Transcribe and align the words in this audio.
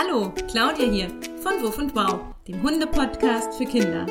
Hallo, 0.00 0.32
Claudia 0.46 0.88
hier 0.88 1.08
von 1.42 1.60
Wuff 1.60 1.76
und 1.76 1.92
Wow, 1.96 2.20
dem 2.46 2.62
Hunde-Podcast 2.62 3.54
für 3.54 3.64
Kinder. 3.64 4.06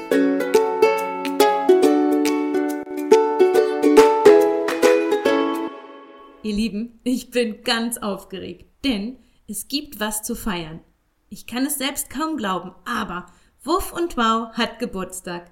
Ihr 6.44 6.54
Lieben, 6.54 7.00
ich 7.06 7.32
bin 7.32 7.64
ganz 7.64 7.98
aufgeregt, 8.00 8.66
denn 8.84 9.20
es 9.48 9.70
gibt 9.70 10.02
was 10.02 10.24
zu 10.24 10.36
feiern. 10.36 10.82
Ich 11.30 11.48
kann 11.48 11.66
es 11.66 11.78
selbst 11.78 12.10
kaum 12.10 12.36
glauben, 12.36 12.76
aber 12.84 13.28
Wuff 13.64 13.94
und 13.94 14.18
Wow 14.18 14.52
hat 14.58 14.80
Geburtstag. 14.80 15.52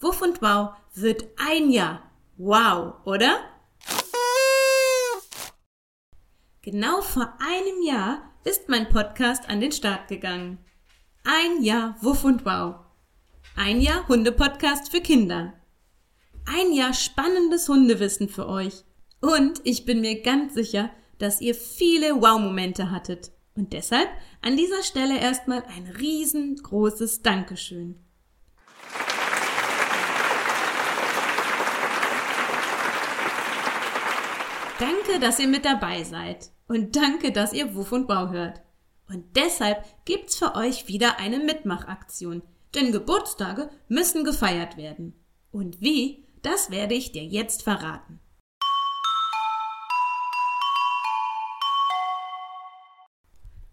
Wuff 0.00 0.22
und 0.22 0.40
Wow 0.40 0.70
wird 0.94 1.26
ein 1.36 1.68
Jahr. 1.68 2.10
Wow, 2.38 2.94
oder? 3.04 3.36
Genau 6.64 7.02
vor 7.02 7.30
einem 7.40 7.82
Jahr 7.86 8.22
ist 8.44 8.70
mein 8.70 8.88
Podcast 8.88 9.50
an 9.50 9.60
den 9.60 9.70
Start 9.70 10.08
gegangen. 10.08 10.56
Ein 11.22 11.62
Jahr 11.62 11.94
Wuff 12.00 12.24
und 12.24 12.46
Wow. 12.46 12.76
Ein 13.54 13.82
Jahr 13.82 14.08
Hundepodcast 14.08 14.90
für 14.90 15.02
Kinder. 15.02 15.52
Ein 16.46 16.72
Jahr 16.72 16.94
spannendes 16.94 17.68
Hundewissen 17.68 18.30
für 18.30 18.48
euch. 18.48 18.84
Und 19.20 19.60
ich 19.64 19.84
bin 19.84 20.00
mir 20.00 20.22
ganz 20.22 20.54
sicher, 20.54 20.88
dass 21.18 21.42
ihr 21.42 21.54
viele 21.54 22.22
Wow-Momente 22.22 22.90
hattet. 22.90 23.32
Und 23.54 23.74
deshalb 23.74 24.08
an 24.40 24.56
dieser 24.56 24.82
Stelle 24.82 25.18
erstmal 25.18 25.64
ein 25.64 25.94
riesengroßes 25.98 27.20
Dankeschön. 27.20 28.03
Danke, 34.84 35.18
dass 35.18 35.38
ihr 35.38 35.48
mit 35.48 35.64
dabei 35.64 36.04
seid. 36.04 36.50
Und 36.68 36.94
danke, 36.94 37.32
dass 37.32 37.54
ihr 37.54 37.74
Wuff 37.74 37.92
und 37.92 38.06
Bau 38.06 38.28
hört. 38.28 38.60
Und 39.08 39.34
deshalb 39.34 39.82
gibt's 40.04 40.36
für 40.36 40.56
euch 40.56 40.88
wieder 40.88 41.18
eine 41.18 41.38
Mitmachaktion. 41.38 42.42
Denn 42.74 42.92
Geburtstage 42.92 43.70
müssen 43.88 44.24
gefeiert 44.24 44.76
werden. 44.76 45.18
Und 45.50 45.80
wie, 45.80 46.26
das 46.42 46.70
werde 46.70 46.92
ich 46.92 47.12
dir 47.12 47.24
jetzt 47.24 47.62
verraten. 47.62 48.20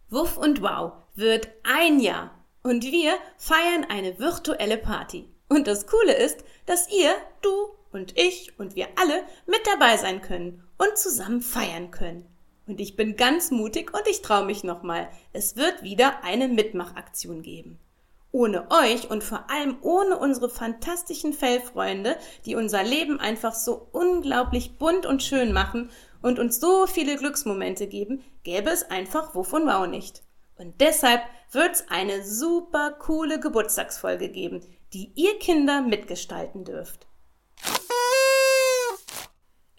Wuff 0.08 0.38
und 0.38 0.62
Wow 0.62 0.94
wird 1.16 1.50
ein 1.64 2.00
Jahr. 2.00 2.32
Und 2.64 2.86
wir 2.86 3.16
feiern 3.38 3.86
eine 3.90 4.18
virtuelle 4.18 4.78
Party. 4.78 5.28
Und 5.50 5.68
das 5.68 5.88
Coole 5.88 6.14
ist, 6.14 6.46
dass 6.68 6.90
ihr, 6.90 7.14
du 7.42 7.52
und 7.92 8.18
ich 8.18 8.58
und 8.60 8.76
wir 8.76 8.88
alle 8.96 9.24
mit 9.46 9.62
dabei 9.66 9.98
sein 9.98 10.22
können 10.22 10.64
und 10.78 10.98
zusammen 10.98 11.42
feiern 11.42 11.92
können. 11.92 12.26
Und 12.68 12.80
ich 12.80 12.96
bin 12.96 13.16
ganz 13.16 13.52
mutig 13.52 13.94
und 13.94 14.08
ich 14.08 14.22
traue 14.22 14.46
mich 14.46 14.64
nochmal. 14.64 15.10
Es 15.34 15.56
wird 15.56 15.84
wieder 15.84 16.24
eine 16.24 16.48
Mitmachaktion 16.48 17.42
geben. 17.42 17.80
Ohne 18.32 18.72
euch 18.72 19.10
und 19.10 19.24
vor 19.24 19.50
allem 19.50 19.78
ohne 19.82 20.18
unsere 20.18 20.50
fantastischen 20.50 21.34
Fellfreunde, 21.34 22.16
die 22.46 22.56
unser 22.56 22.84
Leben 22.84 23.20
einfach 23.20 23.54
so 23.54 23.88
unglaublich 23.92 24.78
bunt 24.78 25.06
und 25.06 25.22
schön 25.22 25.52
machen 25.52 25.90
und 26.22 26.40
uns 26.40 26.60
so 26.60 26.88
viele 26.88 27.18
Glücksmomente 27.18 27.88
geben, 27.88 28.24
gäbe 28.44 28.70
es 28.70 28.90
einfach 28.90 29.36
Wovon 29.36 29.66
Wow 29.66 29.88
nicht. 29.88 30.24
Und 30.58 30.80
deshalb 30.80 31.22
wird's 31.52 31.86
eine 31.90 32.24
super 32.24 32.92
coole 32.92 33.40
Geburtstagsfolge 33.40 34.30
geben, 34.30 34.62
die 34.94 35.12
ihr 35.16 35.38
Kinder 35.40 35.82
mitgestalten 35.82 36.64
dürft. 36.64 37.08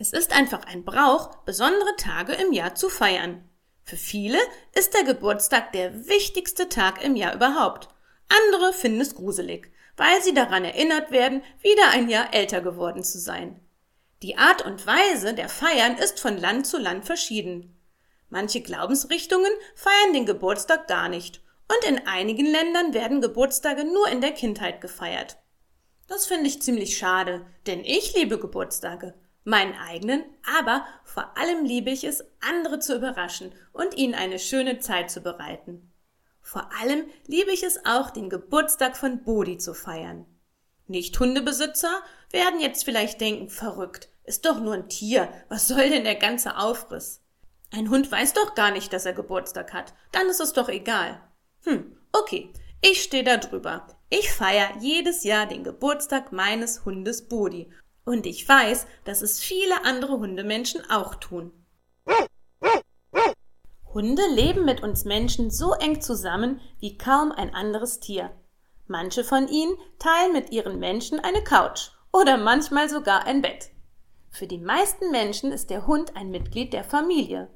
Es 0.03 0.13
ist 0.13 0.33
einfach 0.33 0.65
ein 0.67 0.85
Brauch, 0.85 1.37
besondere 1.45 1.95
Tage 1.97 2.33
im 2.33 2.53
Jahr 2.53 2.75
zu 2.75 2.89
feiern. 2.89 3.49
Für 3.85 3.97
viele 3.97 4.39
ist 4.75 4.95
der 4.95 5.05
Geburtstag 5.05 5.71
der 5.71 6.09
wichtigste 6.09 6.69
Tag 6.69 7.05
im 7.05 7.15
Jahr 7.15 7.37
überhaupt. 7.37 7.89
Andere 8.29 8.73
finden 8.73 9.01
es 9.01 9.15
gruselig, 9.15 9.71
weil 9.97 10.21
sie 10.21 10.35
daran 10.35 10.65
erinnert 10.65 11.13
werden, 11.13 11.45
wieder 11.61 11.91
ein 11.91 12.09
Jahr 12.09 12.35
älter 12.35 12.61
geworden 12.63 13.05
zu 13.05 13.21
sein. 13.21 13.61
Die 14.23 14.37
Art 14.37 14.67
und 14.67 14.89
Weise 14.89 15.35
der 15.35 15.49
Feiern 15.49 15.97
ist 15.99 16.19
von 16.19 16.37
Land 16.37 16.67
zu 16.67 16.79
Land 16.79 17.05
verschieden. 17.05 17.81
Manche 18.29 18.61
Glaubensrichtungen 18.61 19.53
feiern 19.77 20.15
den 20.15 20.27
Geburtstag 20.27 20.89
gar 20.89 21.09
nicht 21.09 21.45
und 21.69 21.89
in 21.89 22.09
einigen 22.09 22.47
Ländern 22.47 22.93
werden 22.93 23.21
Geburtstage 23.21 23.85
nur 23.85 24.09
in 24.09 24.21
der 24.21 24.33
Kindheit 24.33 24.81
gefeiert. 24.81 25.37
Das 26.09 26.27
finde 26.27 26.49
ich 26.49 26.61
ziemlich 26.61 26.99
schade, 26.99 27.47
denn 27.69 27.85
ich 27.85 28.17
liebe 28.17 28.41
Geburtstage 28.41 29.15
meinen 29.45 29.75
eigenen, 29.75 30.25
aber 30.59 30.85
vor 31.05 31.37
allem 31.37 31.65
liebe 31.65 31.91
ich 31.91 32.05
es, 32.05 32.25
andere 32.41 32.79
zu 32.79 32.97
überraschen 32.97 33.53
und 33.73 33.97
ihnen 33.97 34.15
eine 34.15 34.39
schöne 34.39 34.79
Zeit 34.79 35.11
zu 35.11 35.21
bereiten. 35.21 35.93
Vor 36.41 36.71
allem 36.81 37.05
liebe 37.27 37.53
ich 37.53 37.63
es 37.63 37.85
auch, 37.87 38.11
den 38.11 38.29
Geburtstag 38.29 38.97
von 38.97 39.23
Bodi 39.25 39.59
zu 39.59 39.75
feiern. 39.75 40.27
Nicht 40.87 41.19
Hundebesitzer 41.19 42.03
werden 42.31 42.61
jetzt 42.61 42.85
vielleicht 42.85 43.21
denken, 43.21 43.49
verrückt, 43.49 44.09
ist 44.25 44.45
doch 44.45 44.61
nur 44.61 44.75
ein 44.75 44.89
Tier, 44.89 45.29
was 45.49 45.69
soll 45.69 45.89
denn 45.89 46.05
der 46.05 46.17
ganze 46.17 46.57
Aufriss? 46.57 47.21
Ein 47.71 47.89
Hund 47.89 48.11
weiß 48.11 48.35
doch 48.35 48.55
gar 48.55 48.71
nicht, 48.71 48.93
dass 48.93 49.07
er 49.07 49.15
Geburtstag 49.15 49.73
hat, 49.73 49.95
dann 50.13 50.29
ist 50.29 50.41
es 50.41 50.53
doch 50.53 50.69
egal. 50.69 51.21
Hm, 51.65 51.97
okay, 52.13 52.53
ich 52.83 53.03
stehe 53.03 53.25
da 53.25 53.39
drüber. 53.39 53.87
Ich 54.11 54.31
feiere 54.31 54.77
jedes 54.81 55.25
Jahr 55.25 55.47
den 55.47 55.65
Geburtstag 55.65 56.33
meines 56.33 56.85
Hundes 56.85 57.29
Bodi 57.29 57.71
und 58.05 58.27
ich 58.27 58.49
weiß, 58.49 58.87
dass 59.05 59.23
es 59.23 59.41
viele 59.41 59.85
andere 59.85 60.19
Hundemenschen 60.19 60.89
auch 60.91 61.15
tun. 61.17 61.53
Hunde 63.95 64.23
leben 64.31 64.65
mit 64.65 64.83
uns 64.83 65.05
Menschen 65.05 65.51
so 65.51 65.75
eng 65.75 66.01
zusammen 66.01 66.61
wie 66.81 66.97
kaum 66.97 67.31
ein 67.31 67.55
anderes 67.55 68.01
Tier. 68.01 68.31
Manche 68.87 69.23
von 69.23 69.49
ihnen 69.49 69.77
teilen 69.99 70.33
mit 70.33 70.51
ihren 70.51 70.79
Menschen 70.79 71.21
eine 71.21 71.45
Couch 71.45 71.91
oder 72.13 72.37
manchmal 72.39 72.89
sogar 72.89 73.27
ein 73.27 73.43
Bett. 73.43 73.71
Für 74.31 74.47
die 74.47 74.59
meisten 74.59 75.11
Menschen 75.11 75.53
ist 75.53 75.69
der 75.69 75.87
Hund 75.87 76.17
ein 76.17 76.31
Mitglied 76.31 76.73
der 76.73 76.85
Familie. 76.85 77.51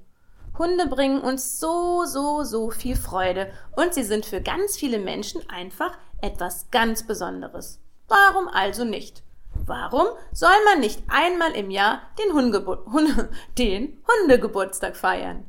Hunde 0.59 0.87
bringen 0.87 1.21
uns 1.21 1.59
so, 1.59 2.05
so, 2.05 2.45
so 2.45 2.71
viel 2.71 2.97
Freude 2.97 3.51
und 3.75 3.95
sie 3.95 4.03
sind 4.03 4.27
für 4.27 4.41
ganz 4.41 4.77
viele 4.77 4.99
Menschen 4.99 5.49
einfach 5.49 5.97
etwas 6.21 6.71
ganz 6.71 7.07
Besonderes. 7.07 7.81
Warum 8.09 8.49
also 8.49 8.85
nicht? 8.85 9.23
Warum 9.65 10.07
soll 10.33 10.65
man 10.65 10.81
nicht 10.81 11.03
einmal 11.09 11.53
im 11.53 11.71
Jahr 11.71 12.03
den, 12.19 12.33
Hunde 12.35 13.31
den 13.59 14.03
Hundegeburtstag 14.07 14.97
feiern? 14.97 15.49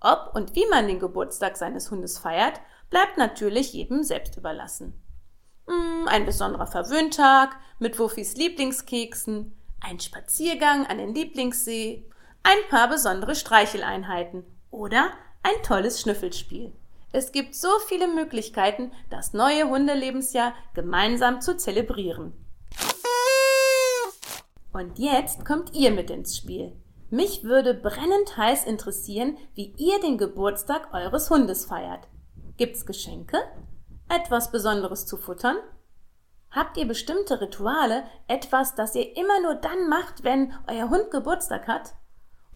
Ob 0.00 0.32
und 0.34 0.54
wie 0.54 0.66
man 0.70 0.86
den 0.86 0.98
Geburtstag 0.98 1.56
seines 1.56 1.90
Hundes 1.90 2.18
feiert, 2.18 2.60
bleibt 2.88 3.18
natürlich 3.18 3.72
jedem 3.72 4.02
selbst 4.02 4.36
überlassen. 4.36 5.00
Hm, 5.66 6.08
ein 6.08 6.26
besonderer 6.26 6.66
Verwöhntag 6.66 7.56
mit 7.78 7.98
Wuffis 7.98 8.36
Lieblingskeksen, 8.36 9.56
ein 9.80 10.00
Spaziergang 10.00 10.86
an 10.86 10.98
den 10.98 11.14
Lieblingssee, 11.14 12.08
ein 12.42 12.58
paar 12.70 12.88
besondere 12.88 13.34
Streicheleinheiten 13.34 14.44
oder 14.70 15.10
ein 15.42 15.62
tolles 15.62 16.00
Schnüffelspiel. 16.00 16.72
Es 17.12 17.32
gibt 17.32 17.54
so 17.54 17.68
viele 17.88 18.08
Möglichkeiten, 18.08 18.92
das 19.10 19.32
neue 19.32 19.68
Hundelebensjahr 19.68 20.54
gemeinsam 20.74 21.40
zu 21.40 21.56
zelebrieren. 21.56 22.32
Und 24.72 24.98
jetzt 24.98 25.44
kommt 25.44 25.74
ihr 25.74 25.90
mit 25.90 26.10
ins 26.10 26.36
Spiel. 26.36 26.76
Mich 27.10 27.42
würde 27.42 27.74
brennend 27.74 28.36
heiß 28.36 28.64
interessieren, 28.64 29.36
wie 29.54 29.74
ihr 29.76 30.00
den 30.00 30.16
Geburtstag 30.16 30.94
eures 30.94 31.28
Hundes 31.28 31.64
feiert. 31.64 32.06
Gibt's 32.56 32.86
Geschenke? 32.86 33.38
Etwas 34.08 34.52
Besonderes 34.52 35.06
zu 35.06 35.16
futtern? 35.16 35.56
Habt 36.52 36.76
ihr 36.76 36.86
bestimmte 36.86 37.40
Rituale, 37.40 38.04
etwas, 38.28 38.74
das 38.74 38.94
ihr 38.94 39.16
immer 39.16 39.40
nur 39.40 39.54
dann 39.54 39.88
macht, 39.88 40.24
wenn 40.24 40.52
euer 40.68 40.88
Hund 40.90 41.10
Geburtstag 41.10 41.66
hat? 41.66 41.94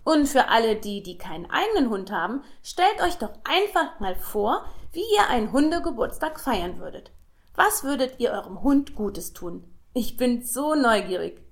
Und 0.04 0.28
für 0.28 0.48
alle 0.48 0.76
die, 0.76 1.03
die 1.03 1.16
keinen 1.16 1.50
eigenen 1.50 1.91
Hund 1.91 2.12
haben, 2.12 2.42
stellt 2.62 3.03
euch 3.03 3.16
doch 3.16 3.33
einfach 3.44 3.98
mal 4.00 4.15
vor, 4.15 4.65
wie 4.92 5.04
ihr 5.16 5.28
einen 5.30 5.50
Hundegeburtstag 5.50 6.39
feiern 6.39 6.78
würdet. 6.78 7.10
Was 7.54 7.84
würdet 7.84 8.18
ihr 8.18 8.33
eurem 8.33 8.62
Hund 8.62 8.94
Gutes 8.94 9.33
tun? 9.33 9.65
Ich 9.94 10.16
bin 10.16 10.44
so 10.44 10.74
neugierig. 10.74 11.43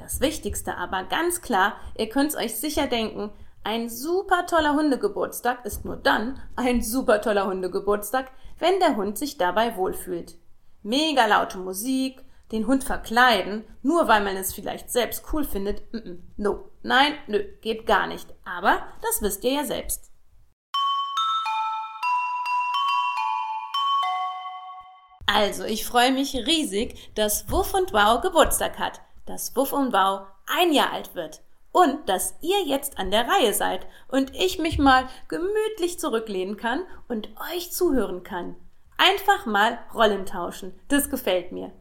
Das 0.00 0.22
Wichtigste 0.22 0.78
aber 0.78 1.04
ganz 1.04 1.42
klar, 1.42 1.76
ihr 1.94 2.08
könnt's 2.08 2.34
euch 2.34 2.56
sicher 2.56 2.86
denken, 2.86 3.30
ein 3.64 3.90
super 3.90 4.46
toller 4.46 4.72
Hundegeburtstag 4.72 5.66
ist 5.66 5.84
nur 5.84 5.96
dann 5.96 6.40
ein 6.56 6.82
super 6.82 7.20
toller 7.20 7.46
Hundegeburtstag, 7.46 8.30
wenn 8.58 8.80
der 8.80 8.96
Hund 8.96 9.18
sich 9.18 9.36
dabei 9.36 9.76
wohlfühlt. 9.76 10.38
Mega 10.82 11.26
laute 11.26 11.58
Musik, 11.58 12.24
den 12.50 12.66
Hund 12.66 12.82
verkleiden, 12.82 13.64
nur 13.82 14.08
weil 14.08 14.24
man 14.24 14.36
es 14.38 14.54
vielleicht 14.54 14.90
selbst 14.90 15.22
cool 15.34 15.44
findet, 15.44 15.82
mm 15.92 15.98
-mm, 15.98 16.18
no, 16.38 16.70
nein, 16.82 17.12
nö, 17.26 17.44
geht 17.60 17.84
gar 17.86 18.06
nicht. 18.06 18.34
Aber 18.46 18.82
das 19.02 19.20
wisst 19.20 19.44
ihr 19.44 19.52
ja 19.52 19.64
selbst. 19.64 20.10
Also, 25.26 25.64
ich 25.64 25.84
freue 25.84 26.10
mich 26.10 26.34
riesig, 26.34 27.14
dass 27.14 27.50
Wuff 27.50 27.74
und 27.74 27.92
Wow 27.92 28.22
Geburtstag 28.22 28.78
hat 28.78 29.02
dass 29.26 29.54
Wuff 29.56 29.72
und 29.72 29.92
Wow 29.92 30.26
ein 30.46 30.72
Jahr 30.72 30.92
alt 30.92 31.14
wird. 31.14 31.42
und 31.72 32.08
dass 32.08 32.34
ihr 32.40 32.62
jetzt 32.64 32.98
an 32.98 33.10
der 33.10 33.28
Reihe 33.28 33.54
seid 33.54 33.86
und 34.08 34.34
ich 34.34 34.58
mich 34.58 34.78
mal 34.78 35.08
gemütlich 35.28 35.98
zurücklehnen 35.98 36.56
kann 36.56 36.84
und 37.08 37.28
euch 37.54 37.70
zuhören 37.72 38.22
kann. 38.22 38.56
Einfach 38.96 39.46
mal 39.46 39.78
Rollen 39.94 40.26
tauschen. 40.26 40.78
Das 40.88 41.10
gefällt 41.10 41.52
mir. 41.52 41.72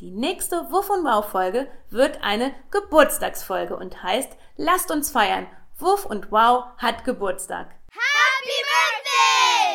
Die 0.00 0.10
nächste 0.10 0.70
Wuff 0.72 0.88
und 0.88 1.04
Wow 1.04 1.26
Folge 1.28 1.68
wird 1.90 2.22
eine 2.22 2.54
Geburtstagsfolge 2.70 3.76
und 3.76 4.02
heißt 4.02 4.36
Lasst 4.56 4.90
uns 4.90 5.10
feiern. 5.10 5.46
Wuff 5.78 6.06
und 6.06 6.32
Wow 6.32 6.64
hat 6.78 7.04
Geburtstag. 7.04 7.74
Happy 7.92 8.58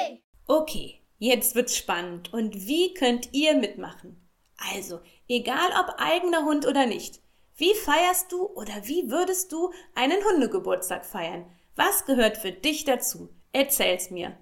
Birthday! 0.10 0.24
Okay, 0.48 1.02
jetzt 1.18 1.56
wird's 1.56 1.76
spannend. 1.76 2.34
Und 2.34 2.56
wie 2.56 2.94
könnt 2.94 3.34
ihr 3.34 3.56
mitmachen? 3.56 4.30
Also, 4.74 5.02
egal 5.28 5.72
ob 5.80 5.96
eigener 6.00 6.46
Hund 6.46 6.68
oder 6.68 6.86
nicht. 6.86 7.22
Wie 7.58 7.74
feierst 7.74 8.32
du 8.32 8.46
oder 8.48 8.74
wie 8.84 9.10
würdest 9.10 9.52
du 9.52 9.72
einen 9.94 10.24
Hundegeburtstag 10.24 11.06
feiern? 11.06 11.46
Was 11.76 12.06
gehört 12.06 12.38
für 12.38 12.52
dich 12.52 12.84
dazu? 12.84 13.30
Erzähl's 13.54 14.10
mir. 14.10 14.38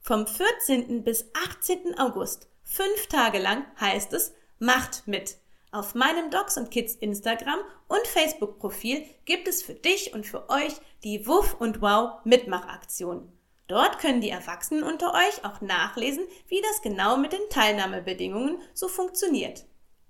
Vom 0.00 0.26
14. 0.26 1.02
bis 1.02 1.30
18. 1.34 1.98
August, 1.98 2.48
fünf 2.64 3.06
Tage 3.08 3.38
lang, 3.38 3.64
heißt 3.80 4.12
es 4.12 4.34
Macht 4.58 5.06
mit! 5.06 5.38
Auf 5.70 5.94
meinem 5.94 6.30
Docs 6.30 6.56
und 6.56 6.70
Kids 6.70 6.94
Instagram 6.94 7.58
und 7.88 8.06
Facebook 8.06 8.58
Profil 8.58 9.04
gibt 9.26 9.48
es 9.48 9.62
für 9.62 9.74
dich 9.74 10.14
und 10.14 10.26
für 10.26 10.48
euch 10.48 10.72
die 11.04 11.26
Wuff 11.26 11.56
und 11.58 11.82
Wow 11.82 12.24
Mitmachaktion. 12.24 13.30
Dort 13.66 13.98
können 13.98 14.22
die 14.22 14.30
Erwachsenen 14.30 14.82
unter 14.82 15.12
euch 15.12 15.44
auch 15.44 15.60
nachlesen, 15.60 16.24
wie 16.48 16.62
das 16.62 16.80
genau 16.80 17.18
mit 17.18 17.34
den 17.34 17.50
Teilnahmebedingungen 17.50 18.62
so 18.72 18.88
funktioniert. 18.88 19.66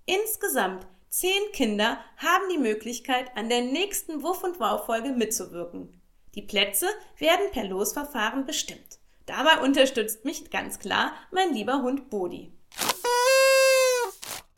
Insgesamt 0.08 0.86
zehn 1.10 1.52
Kinder 1.52 1.98
haben 2.16 2.48
die 2.50 2.56
Möglichkeit, 2.56 3.30
an 3.36 3.50
der 3.50 3.60
nächsten 3.60 4.22
Wuff 4.22 4.42
und 4.42 4.58
Wow 4.58 4.86
Folge 4.86 5.10
mitzuwirken. 5.10 6.00
Die 6.34 6.40
Plätze 6.40 6.86
werden 7.18 7.50
per 7.52 7.64
Losverfahren 7.64 8.46
bestimmt. 8.46 9.00
Dabei 9.26 9.60
unterstützt 9.62 10.24
mich 10.24 10.50
ganz 10.50 10.78
klar 10.78 11.12
mein 11.30 11.52
lieber 11.52 11.82
Hund 11.82 12.08
Bodi. 12.08 12.50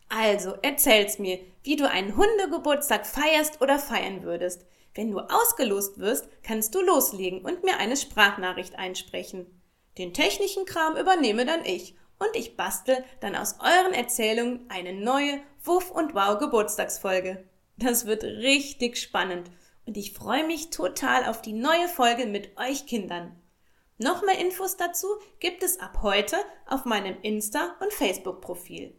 Also, 0.08 0.54
erzähl's 0.62 1.18
mir, 1.18 1.40
wie 1.64 1.74
du 1.74 1.90
einen 1.90 2.16
Hundegeburtstag 2.16 3.04
feierst 3.04 3.60
oder 3.60 3.80
feiern 3.80 4.22
würdest. 4.22 4.66
Wenn 4.94 5.10
du 5.10 5.18
ausgelost 5.18 5.98
wirst, 5.98 6.28
kannst 6.44 6.76
du 6.76 6.80
loslegen 6.80 7.44
und 7.44 7.64
mir 7.64 7.78
eine 7.78 7.96
Sprachnachricht 7.96 8.78
einsprechen. 8.78 9.60
Den 9.98 10.14
technischen 10.14 10.64
Kram 10.64 10.96
übernehme 10.96 11.44
dann 11.44 11.64
ich 11.64 11.96
und 12.20 12.36
ich 12.36 12.56
bastel 12.56 13.02
dann 13.18 13.34
aus 13.34 13.56
euren 13.60 13.92
Erzählungen 13.92 14.66
eine 14.68 14.92
neue 14.92 15.40
Wuff 15.64 15.90
und 15.90 16.14
Wow 16.14 16.38
Geburtstagsfolge. 16.38 17.44
Das 17.76 18.06
wird 18.06 18.22
richtig 18.22 18.98
spannend 18.98 19.50
und 19.86 19.96
ich 19.96 20.12
freue 20.12 20.46
mich 20.46 20.70
total 20.70 21.24
auf 21.24 21.42
die 21.42 21.54
neue 21.54 21.88
Folge 21.88 22.26
mit 22.26 22.56
euch 22.58 22.86
Kindern. 22.86 23.34
Noch 23.98 24.22
mehr 24.22 24.38
Infos 24.38 24.76
dazu 24.76 25.08
gibt 25.40 25.62
es 25.62 25.80
ab 25.80 25.98
heute 26.02 26.36
auf 26.66 26.84
meinem 26.84 27.16
Insta- 27.22 27.74
und 27.80 27.92
Facebook-Profil. 27.92 28.94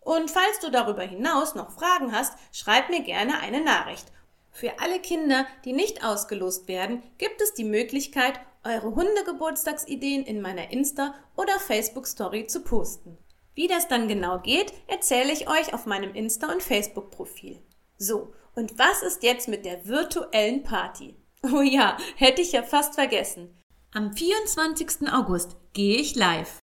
Und 0.00 0.30
falls 0.30 0.58
du 0.60 0.70
darüber 0.70 1.02
hinaus 1.02 1.54
noch 1.54 1.70
Fragen 1.70 2.12
hast, 2.12 2.36
schreib 2.50 2.90
mir 2.90 3.02
gerne 3.02 3.38
eine 3.38 3.60
Nachricht. 3.60 4.06
Für 4.50 4.80
alle 4.80 5.00
Kinder, 5.00 5.46
die 5.64 5.72
nicht 5.72 6.04
ausgelost 6.04 6.68
werden, 6.68 7.02
gibt 7.18 7.40
es 7.40 7.54
die 7.54 7.64
Möglichkeit, 7.64 8.40
eure 8.64 8.94
Hundegeburtstagsideen 8.94 10.24
in 10.24 10.40
meiner 10.40 10.70
Insta- 10.70 11.14
oder 11.36 11.58
Facebook-Story 11.58 12.46
zu 12.46 12.62
posten. 12.62 13.18
Wie 13.54 13.68
das 13.68 13.88
dann 13.88 14.08
genau 14.08 14.38
geht, 14.38 14.72
erzähle 14.86 15.32
ich 15.32 15.48
euch 15.48 15.74
auf 15.74 15.86
meinem 15.86 16.12
Insta- 16.14 16.52
und 16.52 16.62
Facebook-Profil. 16.62 17.60
So, 17.98 18.32
und 18.54 18.78
was 18.78 19.02
ist 19.02 19.22
jetzt 19.22 19.48
mit 19.48 19.64
der 19.64 19.86
virtuellen 19.86 20.62
Party? 20.62 21.16
Oh 21.44 21.60
ja, 21.60 21.96
hätte 22.14 22.40
ich 22.40 22.52
ja 22.52 22.62
fast 22.62 22.94
vergessen. 22.94 23.60
Am 23.92 24.12
24. 24.12 25.12
August 25.12 25.56
gehe 25.72 25.96
ich 25.96 26.14
live. 26.14 26.60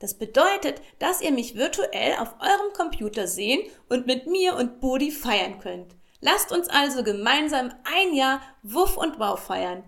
Das 0.00 0.18
bedeutet, 0.18 0.82
dass 0.98 1.22
ihr 1.22 1.32
mich 1.32 1.54
virtuell 1.54 2.16
auf 2.18 2.34
eurem 2.40 2.74
Computer 2.74 3.26
sehen 3.26 3.62
und 3.88 4.06
mit 4.06 4.26
mir 4.26 4.54
und 4.54 4.80
Bodi 4.80 5.10
feiern 5.10 5.60
könnt. 5.60 5.94
Lasst 6.20 6.52
uns 6.52 6.68
also 6.68 7.02
gemeinsam 7.02 7.72
ein 7.84 8.14
Jahr 8.14 8.42
Wuff 8.62 8.98
und 8.98 9.18
Wow 9.18 9.40
feiern. 9.40 9.84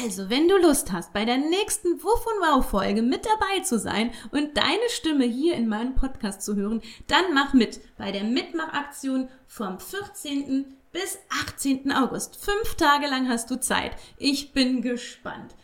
Also, 0.00 0.30
wenn 0.30 0.48
du 0.48 0.56
Lust 0.58 0.92
hast, 0.92 1.12
bei 1.12 1.24
der 1.24 1.38
nächsten 1.38 2.02
Wuff 2.02 2.24
und 2.26 2.40
Wow 2.40 2.64
Folge 2.64 3.02
mit 3.02 3.26
dabei 3.26 3.60
zu 3.64 3.78
sein 3.78 4.12
und 4.30 4.56
deine 4.56 4.88
Stimme 4.90 5.24
hier 5.24 5.54
in 5.54 5.68
meinem 5.68 5.96
Podcast 5.96 6.42
zu 6.42 6.54
hören, 6.54 6.82
dann 7.08 7.34
mach 7.34 7.52
mit 7.52 7.80
bei 7.96 8.12
der 8.12 8.22
Mitmachaktion 8.22 9.28
vom 9.46 9.80
14 9.80 10.76
bis 10.92 11.18
18. 11.42 11.90
August. 11.90 12.36
Fünf 12.36 12.76
Tage 12.76 13.08
lang 13.08 13.28
hast 13.28 13.50
du 13.50 13.58
Zeit. 13.58 13.96
Ich 14.18 14.52
bin 14.52 14.82
gespannt. 14.82 15.56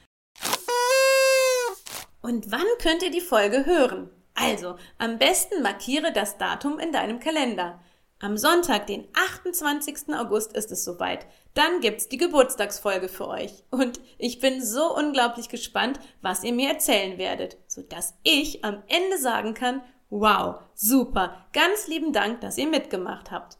Und 2.21 2.51
wann 2.51 2.67
könnt 2.83 3.05
ihr 3.05 3.13
die 3.13 3.21
Folge 3.21 3.67
hören? 3.67 4.11
Also, 4.35 4.77
am 4.99 5.19
besten 5.19 5.63
markiere 5.63 6.13
das 6.13 6.39
Datum 6.39 6.81
in 6.81 6.91
deinem 6.91 7.21
Kalender. 7.21 7.81
Am 8.25 8.39
Sonntag, 8.39 8.87
den 8.87 9.07
28. 9.13 10.15
August, 10.15 10.55
ist 10.55 10.73
es 10.73 10.83
soweit. 10.83 11.27
Dann 11.53 11.83
gibt's 11.83 12.09
die 12.09 12.17
Geburtstagsfolge 12.17 13.09
für 13.09 13.29
euch. 13.29 13.65
Und 13.71 14.01
ich 14.17 14.41
bin 14.41 14.65
so 14.65 14.97
unglaublich 14.97 15.51
gespannt, 15.51 16.01
was 16.23 16.43
ihr 16.43 16.55
mir 16.55 16.71
erzählen 16.71 17.19
werdet, 17.19 17.59
sodass 17.67 18.15
ich 18.23 18.65
am 18.65 18.83
Ende 18.89 19.19
sagen 19.19 19.53
kann, 19.53 19.83
wow, 20.09 20.55
super, 20.73 21.45
ganz 21.53 21.87
lieben 21.87 22.15
Dank, 22.15 22.41
dass 22.41 22.57
ihr 22.57 22.67
mitgemacht 22.67 23.31
habt. 23.31 23.59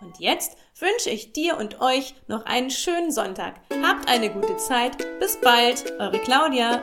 Und 0.00 0.18
jetzt 0.18 0.56
wünsche 0.80 1.10
ich 1.10 1.32
dir 1.32 1.56
und 1.58 1.80
euch 1.80 2.16
noch 2.26 2.44
einen 2.44 2.70
schönen 2.70 3.12
Sonntag. 3.12 3.60
Habt 3.84 4.08
eine 4.08 4.32
gute 4.32 4.56
Zeit. 4.56 4.96
Bis 5.20 5.36
bald, 5.40 5.92
eure 6.00 6.18
Claudia. 6.18 6.82